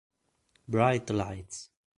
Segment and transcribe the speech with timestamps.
[0.67, 1.69] Bright Lights